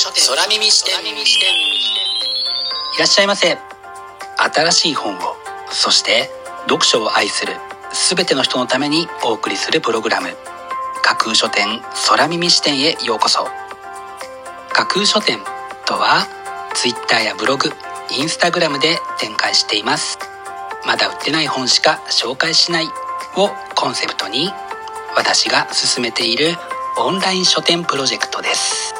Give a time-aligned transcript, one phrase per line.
[0.00, 0.94] 書店空耳視点。
[0.96, 0.98] い
[2.98, 3.58] らっしゃいませ。
[4.54, 5.18] 新しい本を。
[5.70, 6.30] そして
[6.62, 7.52] 読書を愛する
[7.92, 10.28] 全ての人のためにお送りするプログラム。
[11.02, 13.46] 架空書店空耳視点へようこそ。
[14.72, 15.38] 架空書店
[15.84, 16.26] とは
[16.72, 17.68] Twitter やブログ
[18.10, 20.18] インスタグラムで展開しています。
[20.86, 22.86] まだ売ってない本しか紹介しない
[23.36, 24.50] をコンセプトに
[25.14, 26.54] 私が進めている
[26.96, 28.99] オンライン書店プロジェクトです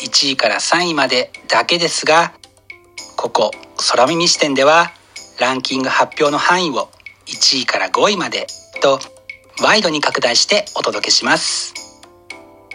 [0.00, 2.32] 1位から3位までだけですが
[3.16, 3.50] ここ
[3.90, 4.92] 空耳視点では
[5.40, 6.90] ランキング発表の範囲を
[7.26, 8.46] 1位から5位まで
[8.80, 8.98] と
[9.62, 11.74] ワイドに拡大してお届けします。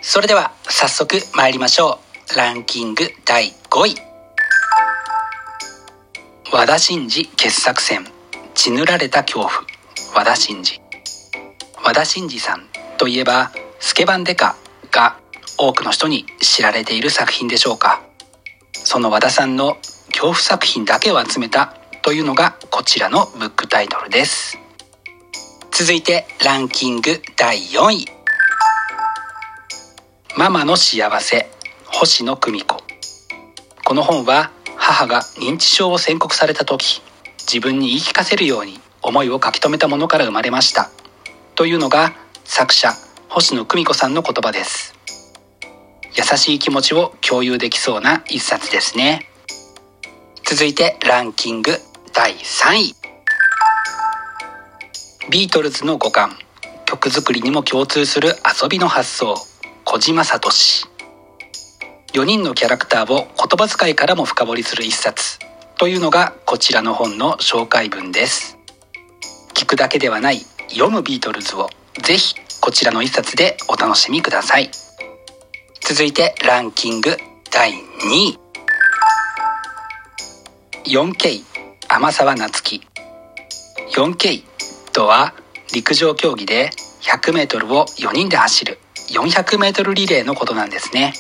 [0.02, 2.00] それでは早速参りましょ
[2.34, 2.38] う。
[2.38, 3.96] ランキング第5位。
[6.52, 8.06] 和田真二傑作選。
[8.56, 9.52] 血塗られた恐怖。
[10.16, 10.82] 和田真二。
[11.84, 12.66] 和田真二さん
[12.98, 14.56] といえばスケバンデカ
[14.92, 15.18] が
[15.62, 18.02] 多くの人に知られている作品でしょうか。
[18.72, 19.76] その和田さんの
[20.08, 24.58] 恐怖作品だけを集めたというのがこちらのブックタイトルです。
[25.72, 28.06] 続いてランキング第4位。
[30.38, 31.52] ママの幸せ
[31.88, 32.82] 星野久美子。
[33.84, 37.02] この本は母が認知症を宣告された時
[37.40, 40.90] 自分に言い聞かせるように思いを書き留めたものから生まれました。
[41.56, 42.14] というのが
[42.46, 42.94] 作者
[43.28, 44.99] 星野久美子さんの言葉です。
[46.20, 49.30] 優しい気持ちを共有できそうな一冊ですね。
[50.44, 51.72] 続いてランキング
[52.14, 52.96] 第3位。
[55.30, 56.38] ビートルズの五感。
[56.86, 59.34] 曲作りにも共通する遊びの発想。
[59.86, 60.50] 小島聡。
[62.12, 65.40] 4人のキャラクターを言葉遣いからも深掘りする一冊。
[65.78, 68.58] というのがこちらの本の紹介文です。
[69.54, 71.70] 聞くだけではない読むビートルズを。
[72.02, 74.70] ぜひこちらの一冊でお楽しみください。
[75.90, 77.18] 続いてランキング
[77.52, 77.76] 第2
[78.14, 78.40] 位。
[80.86, 81.42] 4K
[81.88, 82.82] 天沢夏樹。
[83.96, 84.44] 4K
[84.94, 85.34] とは
[85.74, 86.70] 陸上競技で
[87.02, 88.78] 100m を4人で走る。
[89.16, 91.14] 400m リレーのことなんですね。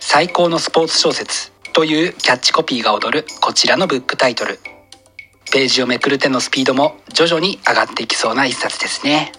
[0.00, 1.52] 最高のスポーツ小説。
[1.72, 4.58] というキャッチコピーが踊るこちらのブックタイトル。
[5.52, 9.30] ページをめくる手のスピードも徐々に上がっていきそうな一冊ですね。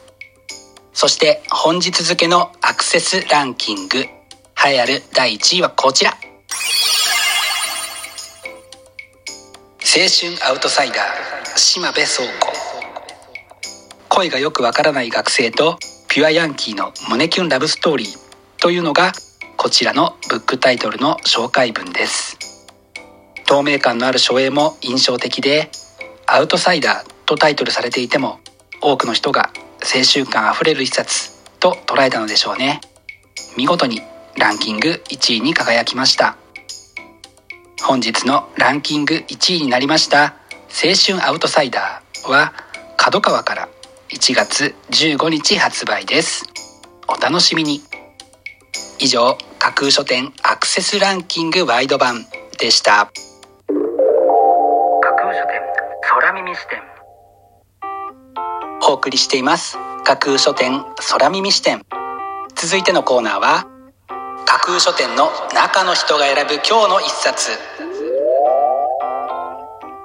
[0.94, 6.12] そして本日付のアクセスランキング栄えある第1位はこちら。
[9.96, 12.06] 青春アウトサイダー島部倉
[12.40, 12.54] 庫。
[14.08, 18.18] 声がよくわからない学生とピュアヤンキーの胸キュンラブストーリー
[18.62, 19.12] というのが
[19.58, 22.38] こちらのブックタイトルの紹介文です。
[23.46, 25.70] 透明感のある書影も印象的で
[26.28, 28.40] アウトサイダーとタイトルされていても
[28.82, 29.52] 多くの人が
[29.84, 32.82] 青春感あふれる一冊と捉えたのでしょうね。
[33.58, 34.02] 見事に
[34.38, 36.38] ランキング1位に輝きました。
[37.84, 40.36] 本日のランキング1位になりました
[40.70, 42.54] 青春アウトサイダーは
[42.96, 43.68] 角川から
[44.10, 46.46] 1月15日発売です。
[47.08, 47.82] お楽しみに。
[49.00, 52.26] 以上架空書店アクセスランキングワイド版
[52.58, 53.12] でした。
[55.02, 55.60] 架空書店
[56.02, 57.03] 空耳視点。
[58.94, 59.80] お送りしています。
[60.04, 61.82] 架空書店空耳視点。
[62.54, 63.68] 続いてのコーナーは
[64.46, 67.50] 架空書店の中の人が選ぶ今日の一冊。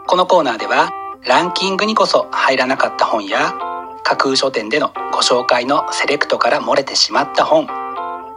[0.06, 0.90] このコーナーでは
[1.26, 3.52] ランキングにこそ入らなかった本や
[4.04, 7.66] 架空書店でのご紹介のセレクトから漏れてしまった本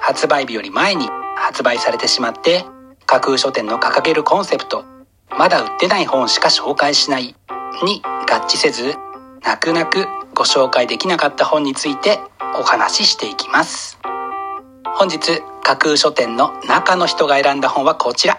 [0.01, 1.07] 発売日より前に
[1.37, 2.65] 発売されてしまって
[3.05, 4.83] 架空書店の掲げるコンセプト
[5.29, 7.37] まだ売ってない本しか紹介しない
[7.85, 8.95] に合致せず
[9.43, 12.19] 泣く泣くご紹介できなかった本について
[12.59, 13.99] お話ししていきます。
[14.95, 18.37] 本日架空書店の中の人が選んだ本はこちら。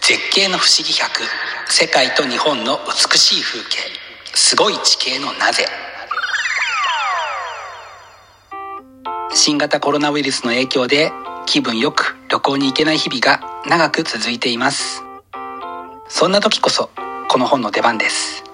[0.00, 1.08] 絶景の不思議100
[1.70, 3.78] 世界と日本の美しい風景。
[4.34, 5.66] すごい地形のなぜ。
[9.34, 11.12] 新型コロナウイルスの影響で
[11.46, 15.02] 気分よく旅行に行けない日々が長く続いています。
[16.08, 16.90] そんな時こそ
[17.28, 18.47] この本の出番です。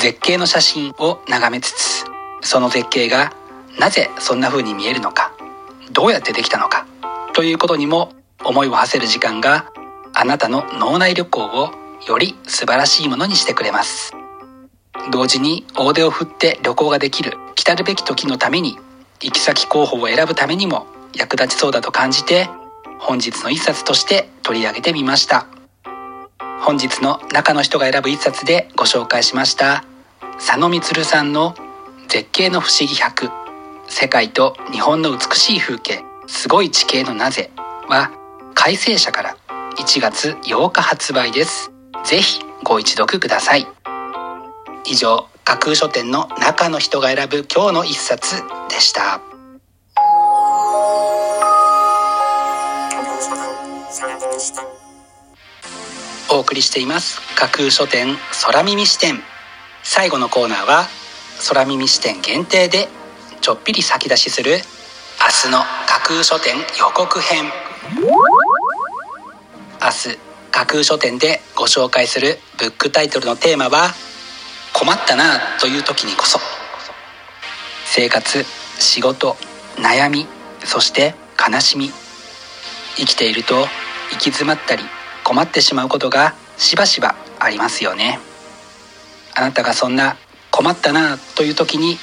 [0.00, 2.04] 絶景の写真を眺めつつ
[2.40, 3.34] その絶景が
[3.78, 5.30] なぜそんな風に見えるのか
[5.92, 6.86] どうやってできたのか
[7.34, 8.10] ということにも
[8.42, 9.70] 思いを馳せる時間が
[10.14, 11.70] あなたの脳内旅行を
[12.08, 14.14] より素晴らしいものにしてくれます。
[15.12, 18.78] 同時に大手を振って旅行ができる来たるべき時のために
[19.20, 22.48] 行き先候補を選ぶためにも役立ちそうだと感じて
[22.98, 25.46] 本日の一冊として取り上げてみました。
[26.60, 29.84] 本日の中の人が選ぶ一冊でご紹介しました。
[30.34, 31.54] 佐野充さんの
[32.08, 33.30] 絶景の不思議100
[33.88, 36.04] 世界と日本の美しい風景。
[36.26, 37.50] すごい地形のなぜ。
[37.88, 38.10] は
[38.54, 39.36] 改正者から
[39.78, 41.72] 1月8日発売です。
[42.04, 43.66] ぜひご一読ください。
[44.84, 49.29] 以上架空書店の中の人が選ぶ今日の一冊でした。
[56.40, 57.20] お送りしています。
[57.36, 59.20] 架空書店空耳視点。
[59.82, 60.86] 最後のコーナーは
[61.50, 62.88] 空耳視点限定で
[63.42, 67.44] ちょっぴり先出しする明日の架空書店予告編。
[69.82, 70.18] 明日
[70.50, 73.90] 架空書店でご紹介するブックタイトルのテーマは
[74.72, 76.40] 困ったなという時にこそ。
[77.84, 78.46] 生活
[78.78, 79.36] 仕事
[79.76, 80.26] 悩み
[80.64, 81.90] そして悲しみ。
[82.96, 83.66] 生きていると行
[84.12, 84.82] き詰まったり
[85.30, 88.18] 困ってしまうことがしばしばありますよね。
[89.32, 90.16] あなたがそんな
[90.50, 91.98] 困ったなという時に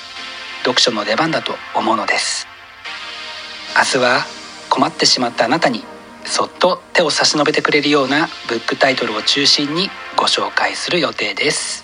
[0.64, 2.48] 読書の出番だと思うのです。
[3.76, 4.22] 明日は
[4.70, 5.84] 困ってしまったあなたに
[6.24, 11.84] そっと手を差し伸べてくれるようなブックタイトルを中心にご紹介する予定です。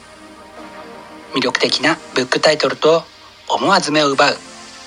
[1.35, 3.03] 魅力的なブックタイトルと
[3.49, 4.37] 思わず目を奪う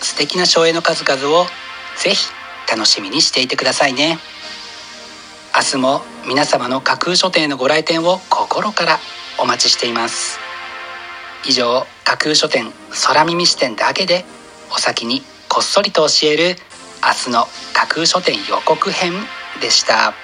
[0.00, 1.44] 素敵な省エの数々を
[1.98, 2.30] ぜひ
[2.66, 4.18] 楽しみにしていてくださいね。
[5.54, 8.98] 明日も皆様の架空書店へのご来店を心から
[9.38, 10.40] お待ちしています。
[11.48, 12.72] 以上架空書店
[13.06, 14.24] 空耳視点だけで
[14.74, 16.56] お先にこっそりと教える
[17.00, 19.12] 明日の架空書店予告編
[19.60, 20.14] でした。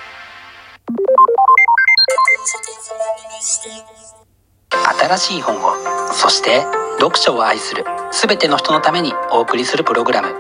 [4.99, 5.77] 新しい本を
[6.13, 6.63] そして
[6.99, 10.35] 読書を愛する全ての人のためにお送りするプログラム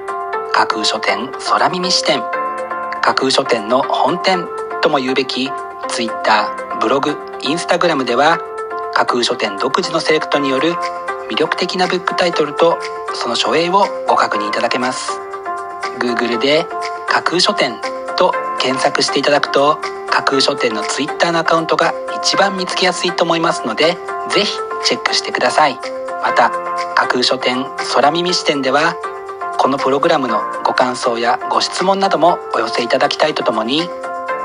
[0.52, 2.20] 架空書店空耳視点。
[2.20, 4.61] 架空書店の本店。
[4.82, 5.48] とも言うべき
[5.88, 7.12] Twitter ブログ
[7.42, 8.38] Instagram では
[8.92, 10.72] 架空書店独自のセレクトによる
[11.30, 12.78] 魅力的なブックタイトルと
[13.14, 15.12] その書影をご確認いただけます。
[15.98, 16.66] Google で
[17.08, 17.80] 架空書店
[18.16, 19.78] と検索していただくと
[20.10, 23.96] 架空書店の Twitter のアカウントが一番見つけやすいと思いますので
[24.30, 24.52] ぜひ
[24.84, 25.78] チェックしてください。
[26.22, 26.50] また
[26.94, 28.94] 架空書店空耳視点では
[29.58, 33.88] このプログラムのご感想やご質問などもお寄せいただきたいとともに